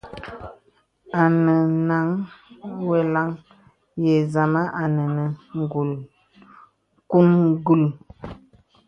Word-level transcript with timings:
Anɛnaŋ 1.21 2.07
weləŋ 2.87 3.29
yə̀ 4.03 4.19
zàma 4.31 4.61
à 4.81 4.83
nə̀ 4.95 5.07
nə̀ 5.15 5.27
ngùngul. 7.13 7.81